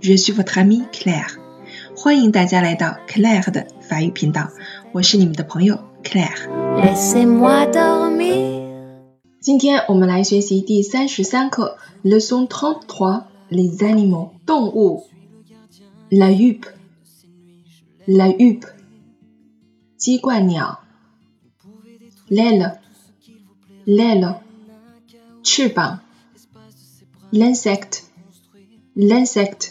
[0.00, 1.36] Je suis votre amie Claire.
[1.96, 4.50] 欢迎大家来到 Claire 的法语频道，
[4.92, 6.48] 我是你们的朋友 Claire。
[9.40, 15.06] 今天我们来学习第三十三课，Leçon trente-trois les animaux 动物，
[16.10, 18.66] la huppe，la huppe
[19.96, 20.80] 鸡冠鸟，
[22.28, 24.36] l'aile，l'aile
[25.42, 26.00] 翅膀，
[27.30, 29.70] l'insecte。l'insecte,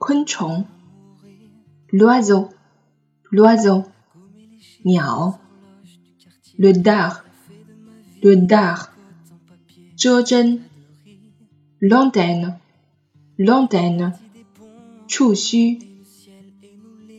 [0.00, 0.64] 昆虫，
[1.92, 2.50] l'oiseau,
[3.30, 3.84] l'oiseau,
[4.84, 5.38] 鸟，
[6.58, 7.24] le dard,
[8.22, 8.90] le dard,
[9.96, 10.60] 遮针，
[11.80, 12.58] l'antenne,
[13.38, 14.12] l'antenne,
[15.08, 15.78] 触须，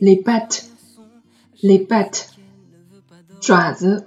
[0.00, 0.70] les pattes,
[1.62, 2.30] les pattes,
[3.40, 4.04] 爪子，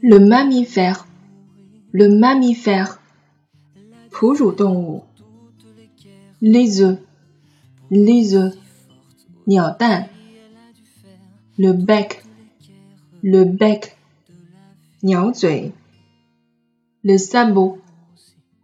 [0.00, 1.06] le mammifère,
[1.92, 2.98] le mammifère,
[4.10, 5.04] 哺乳动物。
[6.44, 6.98] les œufs,
[7.89, 8.57] Les œufs,
[11.57, 12.23] le bec,
[13.23, 13.97] le bec,
[17.03, 17.79] le sabot,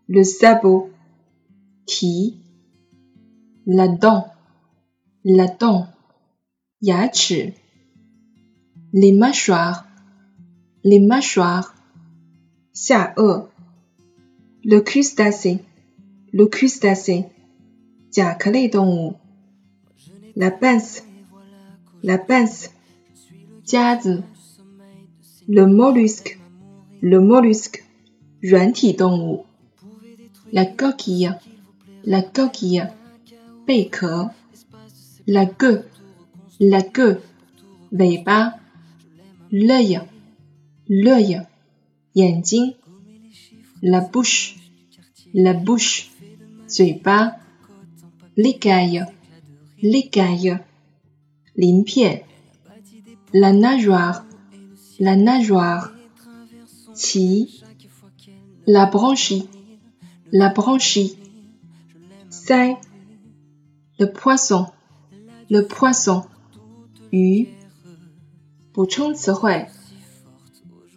[0.09, 0.89] le sabot,
[1.85, 2.37] ti,
[3.65, 4.27] la dent,
[5.23, 5.87] la dent,
[8.93, 9.87] les mâchoires,
[10.83, 11.73] les mâchoires,
[14.65, 15.63] le crustacé,
[16.33, 17.25] le crustacé,
[18.12, 19.16] 甲壳类动物，
[20.34, 22.68] la pince，la pince，
[23.64, 24.22] 夹子，
[25.46, 27.82] le mollusque，le mollusque，
[28.40, 29.46] 软体动物，
[30.50, 32.92] la coquille，la coquille，
[33.66, 34.30] 贝壳，
[35.26, 37.20] la queue，la queue，
[37.90, 38.58] 尾巴，
[39.50, 41.46] l'œil，l'œil，
[42.14, 42.76] 眼睛，
[43.80, 46.06] la bouche，la bouche，
[46.66, 47.36] 嘴巴。
[48.35, 49.05] L'écaille,
[49.81, 50.57] l'écaille,
[53.33, 54.25] la nageoire,
[54.99, 55.91] la nageoire,
[58.65, 59.49] la branchie,
[60.31, 61.17] la branchie,
[62.29, 62.75] sai,
[63.99, 64.67] le poisson,
[65.49, 66.23] le poisson,
[67.11, 67.49] yu,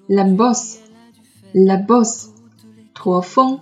[0.08, 0.78] la bosse,
[1.54, 2.30] la bosse,
[3.22, 3.60] fond,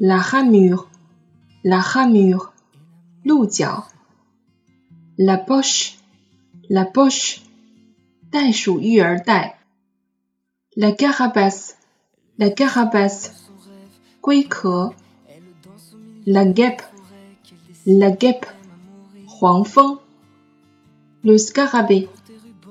[0.00, 0.88] la ramure,
[1.64, 2.52] la ramure,
[5.16, 5.96] la poche,
[6.68, 7.40] la poche,
[10.76, 11.76] la carapace,
[12.38, 13.48] la carapace,
[16.26, 16.82] la guêpe,
[17.86, 18.46] la guêpe,
[21.22, 22.08] le scarabée,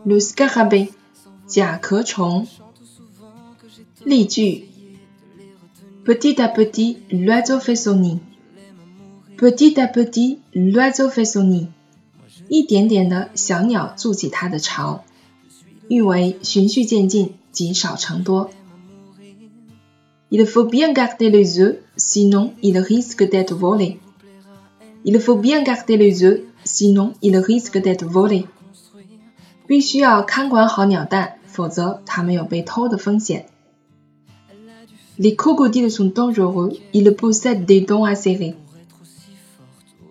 [0.06, 0.92] le scarabée,
[6.06, 8.20] Petit à petit, l'oiseau fait son nid.
[9.38, 11.68] Petit à petit, l'oiseau fait son nid。
[12.50, 15.04] 一点点的小鸟筑起它的巢。
[15.90, 18.50] 誉为循序渐进，积少成多。
[20.30, 24.00] Il faut bien garder les œufs, sinon il risque d'être volé.
[25.04, 28.46] Il faut bien garder les œufs, sinon il risque d'être volé.
[29.68, 33.46] 必须要看管好鸟蛋，否则它们有被偷的风险。
[35.18, 38.56] Les crocodiles sont dangereux, ils possèdent des dents acérées.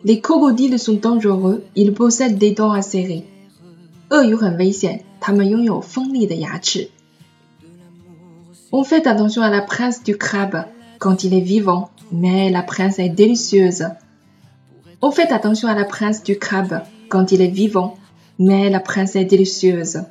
[0.03, 3.25] Les crocodiles sont dangereux, ils possèdent des dents acérées.
[4.09, 6.89] 鳄鱼很危险，它们拥有锋利的牙齿。
[8.71, 10.65] On fait attention à la prince du crabe
[10.99, 13.89] quand il est vivant, mais la prince est délicieuse.
[15.01, 17.97] On fait attention à la prince du crabe quand il est vivant,
[18.39, 20.05] mais la prince est délicieuse.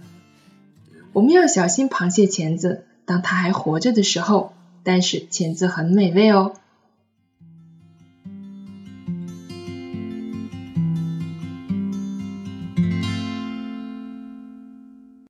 [1.13, 4.53] 我们要小心螃蟹钳子，当它还活着的时候，
[4.85, 6.53] 但是钳子很美味哦。